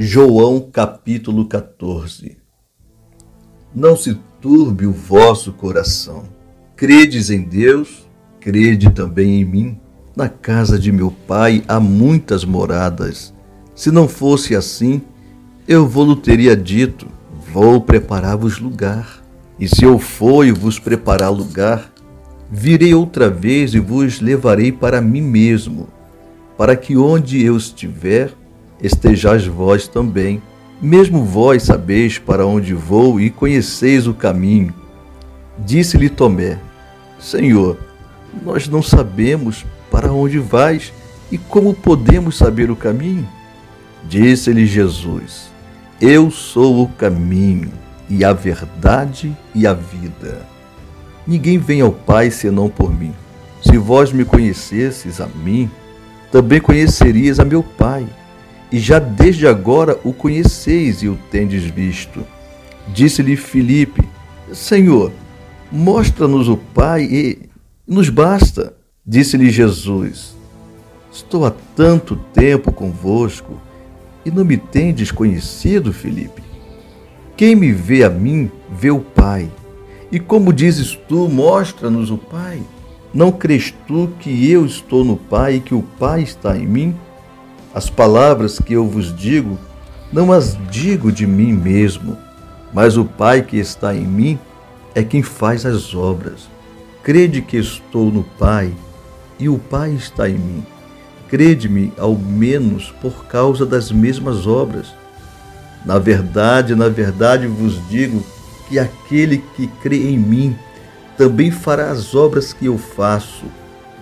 João 0.00 0.60
capítulo 0.60 1.46
14 1.46 2.36
Não 3.74 3.96
se 3.96 4.16
turbe 4.40 4.86
o 4.86 4.92
vosso 4.92 5.52
coração. 5.52 6.22
Credes 6.76 7.30
em 7.30 7.42
Deus, 7.42 8.08
crede 8.38 8.90
também 8.90 9.40
em 9.40 9.44
mim. 9.44 9.80
Na 10.14 10.28
casa 10.28 10.78
de 10.78 10.92
meu 10.92 11.10
pai 11.10 11.64
há 11.66 11.80
muitas 11.80 12.44
moradas. 12.44 13.34
Se 13.74 13.90
não 13.90 14.06
fosse 14.06 14.54
assim, 14.54 15.02
eu 15.66 15.84
vou-lhe 15.84 16.14
teria 16.14 16.56
dito: 16.56 17.08
Vou 17.52 17.80
preparar-vos 17.80 18.60
lugar. 18.60 19.20
E 19.58 19.66
se 19.66 19.84
eu 19.84 19.98
for 19.98 20.46
e 20.46 20.52
vos 20.52 20.78
preparar 20.78 21.32
lugar, 21.32 21.92
virei 22.48 22.94
outra 22.94 23.28
vez 23.28 23.74
e 23.74 23.80
vos 23.80 24.20
levarei 24.20 24.70
para 24.70 25.00
mim 25.00 25.22
mesmo, 25.22 25.88
para 26.56 26.76
que 26.76 26.96
onde 26.96 27.44
eu 27.44 27.56
estiver, 27.56 28.32
estejais 28.82 29.46
vós 29.46 29.88
também. 29.88 30.42
Mesmo 30.80 31.24
vós 31.24 31.64
sabeis 31.64 32.18
para 32.18 32.46
onde 32.46 32.72
vou 32.72 33.20
e 33.20 33.30
conheceis 33.30 34.06
o 34.06 34.14
caminho. 34.14 34.72
Disse-lhe 35.58 36.08
Tomé: 36.08 36.58
Senhor, 37.18 37.76
nós 38.44 38.68
não 38.68 38.82
sabemos 38.82 39.66
para 39.90 40.12
onde 40.12 40.38
vais 40.38 40.92
e 41.32 41.36
como 41.36 41.74
podemos 41.74 42.36
saber 42.36 42.70
o 42.70 42.76
caminho? 42.76 43.28
Disse-lhe 44.08 44.66
Jesus: 44.66 45.50
Eu 46.00 46.30
sou 46.30 46.84
o 46.84 46.88
caminho 46.88 47.72
e 48.08 48.24
a 48.24 48.32
verdade 48.32 49.36
e 49.54 49.66
a 49.66 49.74
vida. 49.74 50.46
Ninguém 51.26 51.58
vem 51.58 51.80
ao 51.80 51.92
Pai 51.92 52.30
senão 52.30 52.68
por 52.68 52.96
mim. 52.96 53.12
Se 53.60 53.76
vós 53.76 54.12
me 54.12 54.24
conhecesses 54.24 55.20
a 55.20 55.26
mim, 55.26 55.68
também 56.30 56.60
conhecerias 56.60 57.40
a 57.40 57.44
meu 57.44 57.62
Pai 57.62 58.06
e 58.70 58.78
já 58.78 58.98
desde 58.98 59.46
agora 59.46 59.98
o 60.04 60.12
conheceis 60.12 61.02
e 61.02 61.08
o 61.08 61.18
tendes 61.30 61.64
visto. 61.64 62.24
Disse-lhe 62.88 63.36
Filipe: 63.36 64.02
Senhor, 64.52 65.12
mostra-nos 65.70 66.48
o 66.48 66.56
Pai 66.56 67.02
e 67.04 67.38
nos 67.86 68.08
basta. 68.08 68.74
Disse-lhe 69.06 69.50
Jesus: 69.50 70.34
Estou 71.12 71.46
há 71.46 71.52
tanto 71.74 72.16
tempo 72.34 72.72
convosco 72.72 73.60
e 74.24 74.30
não 74.30 74.44
me 74.44 74.56
tendes 74.56 75.10
conhecido, 75.10 75.92
Filipe. 75.92 76.42
Quem 77.36 77.54
me 77.54 77.72
vê 77.72 78.04
a 78.04 78.10
mim, 78.10 78.50
vê 78.70 78.90
o 78.90 79.00
Pai. 79.00 79.50
E 80.10 80.18
como 80.18 80.52
dizes 80.52 80.98
tu, 81.08 81.28
mostra-nos 81.28 82.10
o 82.10 82.18
Pai. 82.18 82.60
Não 83.12 83.32
crês 83.32 83.74
tu 83.86 84.10
que 84.20 84.50
eu 84.50 84.66
estou 84.66 85.04
no 85.04 85.16
Pai 85.16 85.56
e 85.56 85.60
que 85.60 85.74
o 85.74 85.82
Pai 85.82 86.22
está 86.22 86.56
em 86.56 86.66
mim? 86.66 86.94
As 87.78 87.88
palavras 87.88 88.58
que 88.58 88.72
eu 88.72 88.88
vos 88.88 89.14
digo, 89.14 89.56
não 90.12 90.32
as 90.32 90.58
digo 90.68 91.12
de 91.12 91.24
mim 91.24 91.52
mesmo, 91.52 92.18
mas 92.74 92.96
o 92.96 93.04
Pai 93.04 93.40
que 93.40 93.56
está 93.56 93.94
em 93.94 94.04
mim 94.04 94.36
é 94.96 95.04
quem 95.04 95.22
faz 95.22 95.64
as 95.64 95.94
obras. 95.94 96.48
Crede 97.04 97.40
que 97.40 97.56
estou 97.56 98.10
no 98.10 98.24
Pai 98.24 98.74
e 99.38 99.48
o 99.48 99.60
Pai 99.60 99.92
está 99.92 100.28
em 100.28 100.34
mim. 100.34 100.66
Crede-me, 101.28 101.92
ao 101.96 102.16
menos, 102.16 102.92
por 103.00 103.26
causa 103.26 103.64
das 103.64 103.92
mesmas 103.92 104.44
obras. 104.44 104.92
Na 105.86 106.00
verdade, 106.00 106.74
na 106.74 106.88
verdade 106.88 107.46
vos 107.46 107.80
digo 107.88 108.26
que 108.68 108.76
aquele 108.76 109.38
que 109.54 109.68
crê 109.68 110.08
em 110.10 110.18
mim 110.18 110.58
também 111.16 111.52
fará 111.52 111.92
as 111.92 112.12
obras 112.12 112.52
que 112.52 112.66
eu 112.66 112.76
faço, 112.76 113.44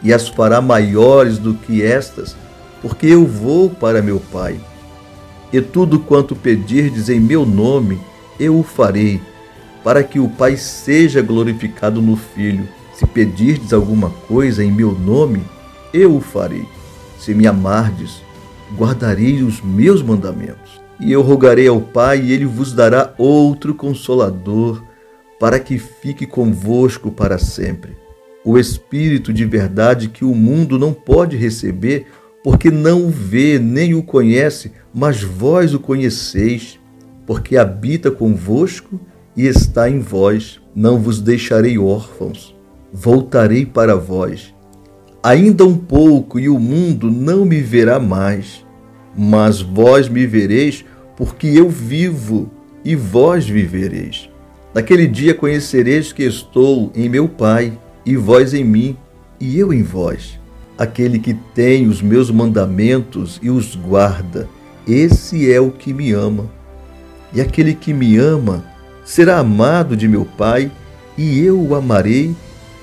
e 0.02 0.14
as 0.14 0.28
fará 0.28 0.62
maiores 0.62 1.36
do 1.36 1.52
que 1.52 1.83
estas 1.83 2.34
porque 2.82 3.06
eu 3.06 3.27
vou 3.27 3.70
para 3.70 4.02
meu 4.02 4.20
Pai. 4.20 4.60
E 5.52 5.60
tudo 5.60 6.00
quanto 6.00 6.34
pedirdes 6.34 7.08
em 7.08 7.20
meu 7.20 7.46
nome, 7.46 7.98
eu 8.38 8.58
o 8.58 8.62
farei, 8.62 9.20
para 9.83 10.02
que 10.02 10.18
o 10.18 10.28
Pai 10.28 10.56
seja 10.56 11.22
glorificado 11.22 12.02
no 12.02 12.16
Filho. 12.16 12.68
Se 12.92 13.06
pedirdes 13.06 13.73
alguma 13.73 14.11
coisa 14.11 14.64
em 14.64 14.73
meu 14.73 14.92
nome, 14.92 15.42
eu 15.92 16.17
o 16.17 16.20
farei. 16.20 16.67
Se 17.18 17.34
me 17.34 17.46
amardes, 17.46 18.23
guardarei 18.77 19.42
os 19.42 19.61
meus 19.62 20.02
mandamentos. 20.02 20.80
E 20.98 21.12
eu 21.12 21.22
rogarei 21.22 21.68
ao 21.68 21.80
Pai, 21.80 22.20
e 22.20 22.33
ele 22.33 22.46
vos 22.46 22.72
dará 22.72 23.14
outro 23.18 23.74
consolador, 23.74 24.83
para 25.39 25.61
que 25.61 25.78
fique 25.78 26.27
convosco 26.27 27.11
para 27.11 27.39
sempre. 27.39 27.96
O 28.45 28.58
Espírito 28.58 29.33
de 29.33 29.45
verdade 29.45 30.08
que 30.08 30.24
o 30.24 30.34
mundo 30.34 30.78
não 30.78 30.92
pode 30.92 31.36
receber, 31.36 32.06
porque 32.46 32.70
não 32.70 33.07
o 33.07 33.11
vê 33.11 33.58
nem 33.58 33.92
o 33.92 34.05
conhece, 34.05 34.70
mas 34.95 35.20
vós 35.20 35.74
o 35.74 35.80
conheceis, 35.80 36.79
porque 37.27 37.57
habita 37.57 38.08
convosco 38.08 39.01
e 39.36 39.48
está 39.48 39.90
em 39.90 39.98
vós. 39.98 40.61
Não 40.73 40.96
vos 40.96 41.20
deixarei 41.20 41.77
órfãos, 41.77 42.55
voltarei 42.92 43.67
para 43.67 43.96
vós. 43.96 44.55
Ainda 45.20 45.64
um 45.64 45.77
pouco 45.77 46.39
e 46.39 46.48
o 46.48 46.57
mundo 46.57 47.11
não 47.11 47.45
me 47.45 47.61
verá 47.61 47.98
mais, 47.98 48.64
mas 49.18 49.61
vós 49.61 50.08
me 50.08 50.24
vereis, 50.24 50.84
porque 51.17 51.48
eu 51.48 51.68
vivo 51.68 52.48
e 52.84 52.95
vós 52.95 53.48
vivereis. 53.48 54.30
Naquele 54.73 55.08
dia 55.08 55.34
conhecereis 55.34 56.13
que 56.13 56.23
estou 56.23 56.92
em 56.95 57.08
meu 57.08 57.28
Pai, 57.28 57.77
e 58.05 58.14
vós 58.14 58.55
em 58.55 58.63
mim, 58.63 58.96
e 59.40 59.58
eu 59.58 59.73
em 59.73 59.83
vós 59.83 60.39
aquele 60.79 61.19
que 61.19 61.35
tem 61.55 61.87
os 61.87 62.03
meus 62.03 62.31
mandamentos 62.31 63.39
e 63.42 63.51
os 63.51 63.75
guarda, 63.75 64.48
esse 64.87 65.51
é 65.51 65.61
o 65.61 65.70
que 65.70 65.92
me 65.92 66.13
ama. 66.13 66.47
E 67.33 67.41
aquele 67.41 67.75
que 67.75 67.92
me 67.92 68.17
ama 68.17 68.64
será 69.05 69.39
amado 69.39 69.97
de 69.97 70.07
meu 70.07 70.25
Pai, 70.25 70.70
e 71.17 71.41
eu 71.41 71.59
o 71.61 71.75
amarei 71.75 72.35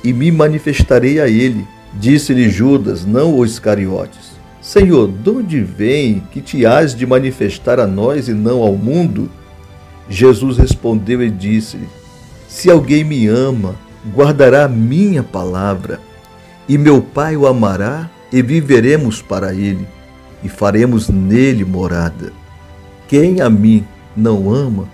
e 0.03 0.11
me 0.11 0.31
manifestarei 0.31 1.19
a 1.19 1.27
ele. 1.27 1.65
Disse-lhe 1.93 2.49
Judas, 2.49 3.05
não 3.05 3.37
os 3.37 3.51
Iscariotes: 3.51 4.31
Senhor, 4.61 5.07
de 5.07 5.29
onde 5.29 5.61
vem 5.61 6.23
que 6.31 6.41
te 6.41 6.65
has 6.65 6.95
de 6.95 7.05
manifestar 7.05 7.79
a 7.79 7.85
nós 7.85 8.27
e 8.27 8.33
não 8.33 8.61
ao 8.61 8.75
mundo? 8.75 9.29
Jesus 10.09 10.57
respondeu 10.57 11.21
e 11.21 11.29
disse-lhe: 11.29 11.87
Se 12.47 12.69
alguém 12.69 13.03
me 13.03 13.27
ama, 13.27 13.75
guardará 14.13 14.65
a 14.65 14.69
minha 14.69 15.21
palavra 15.21 15.99
e 16.67 16.77
meu 16.77 17.01
Pai 17.01 17.35
o 17.35 17.45
amará, 17.45 18.09
e 18.31 18.41
viveremos 18.41 19.21
para 19.21 19.53
ele, 19.53 19.87
e 20.43 20.49
faremos 20.49 21.07
nele 21.09 21.63
morada. 21.63 22.33
Quem 23.07 23.41
a 23.41 23.49
mim 23.49 23.85
não 24.15 24.51
ama, 24.51 24.87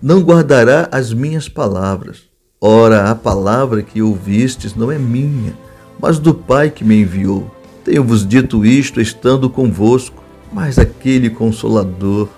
não 0.00 0.20
guardará 0.20 0.88
as 0.90 1.12
minhas 1.12 1.48
palavras. 1.48 2.22
Ora, 2.60 3.10
a 3.10 3.14
palavra 3.14 3.82
que 3.82 4.00
ouvistes 4.00 4.74
não 4.74 4.90
é 4.90 4.98
minha, 4.98 5.52
mas 6.00 6.18
do 6.18 6.32
Pai 6.32 6.70
que 6.70 6.82
me 6.82 7.02
enviou. 7.02 7.54
Tenho-vos 7.84 8.26
dito 8.26 8.64
isto 8.64 9.00
estando 9.00 9.50
convosco, 9.50 10.22
mas 10.52 10.78
aquele 10.78 11.30
Consolador, 11.30 12.28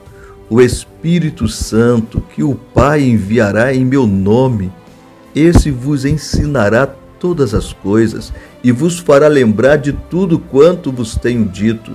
o 0.48 0.60
Espírito 0.60 1.46
Santo, 1.48 2.20
que 2.34 2.42
o 2.42 2.54
Pai 2.54 3.02
enviará 3.02 3.74
em 3.74 3.84
meu 3.84 4.06
nome, 4.06 4.72
esse 5.34 5.70
vos 5.70 6.04
ensinará 6.04 6.86
todas 6.86 7.54
as 7.54 7.72
coisas 7.72 8.32
e 8.62 8.70
vos 8.70 8.98
fará 8.98 9.28
lembrar 9.28 9.76
de 9.76 9.92
tudo 9.92 10.38
quanto 10.38 10.92
vos 10.92 11.14
tenho 11.14 11.44
dito. 11.44 11.92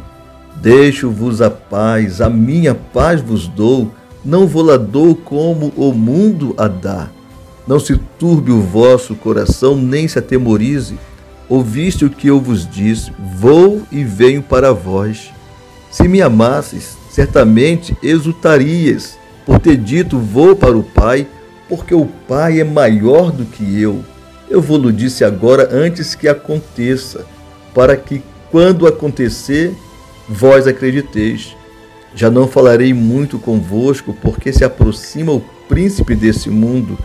Deixo-vos 0.55 1.41
a 1.41 1.49
paz, 1.49 2.21
a 2.21 2.29
minha 2.29 2.73
paz 2.73 3.21
vos 3.21 3.47
dou, 3.47 3.91
não 4.23 4.47
vou-la 4.47 4.77
dou 4.77 5.15
como 5.15 5.71
o 5.75 5.93
mundo 5.93 6.55
a 6.57 6.67
dá. 6.67 7.09
Não 7.67 7.79
se 7.79 7.97
turbe 8.19 8.51
o 8.51 8.61
vosso 8.61 9.15
coração, 9.15 9.75
nem 9.75 10.07
se 10.07 10.19
atemorize. 10.19 10.97
Ouviste 11.47 12.05
o 12.05 12.09
que 12.09 12.27
eu 12.27 12.39
vos 12.39 12.67
disse, 12.67 13.11
vou 13.37 13.83
e 13.91 14.03
venho 14.03 14.41
para 14.41 14.73
vós. 14.73 15.31
Se 15.91 16.07
me 16.07 16.21
amasses, 16.21 16.97
certamente 17.11 17.95
exultarias, 18.01 19.17
por 19.45 19.59
ter 19.59 19.77
dito 19.77 20.17
vou 20.17 20.55
para 20.55 20.75
o 20.75 20.83
Pai, 20.83 21.27
porque 21.69 21.93
o 21.93 22.05
Pai 22.27 22.59
é 22.59 22.63
maior 22.63 23.31
do 23.31 23.45
que 23.45 23.79
eu. 23.79 24.03
Eu 24.49 24.61
vou-lhe 24.61 24.91
disse 24.91 25.23
agora 25.23 25.69
antes 25.71 26.13
que 26.15 26.27
aconteça, 26.27 27.25
para 27.73 27.97
que, 27.97 28.21
quando 28.51 28.87
acontecer, 28.87 29.75
vós 30.29 30.67
acrediteis. 30.67 31.55
Já 32.13 32.29
não 32.29 32.47
falarei 32.47 32.93
muito 32.93 33.37
convosco, 33.39 34.15
porque 34.21 34.53
se 34.53 34.63
aproxima 34.63 35.31
o 35.31 35.43
príncipe 35.67 36.15
desse 36.15 36.49
mundo, 36.49 36.97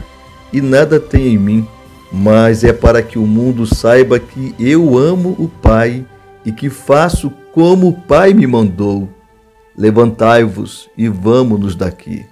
e 0.52 0.60
nada 0.60 1.00
tem 1.00 1.34
em 1.34 1.38
mim, 1.38 1.68
mas 2.12 2.64
é 2.64 2.72
para 2.72 3.02
que 3.02 3.18
o 3.18 3.26
mundo 3.26 3.66
saiba 3.66 4.18
que 4.18 4.54
eu 4.58 4.98
amo 4.98 5.34
o 5.38 5.48
Pai 5.48 6.04
e 6.44 6.52
que 6.52 6.68
faço 6.68 7.30
como 7.52 7.88
o 7.88 7.92
Pai 7.92 8.34
me 8.34 8.46
mandou. 8.46 9.08
Levantai-vos 9.76 10.90
e 10.96 11.08
vamos-nos 11.08 11.74
daqui. 11.74 12.26